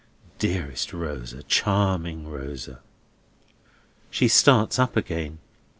Dearest 0.39 0.93
Rosa! 0.93 1.43
Charming 1.43 2.27
Rosa!" 2.27 2.79
She 4.09 4.27
starts 4.27 4.79
up 4.79 4.97
again. 4.97 5.37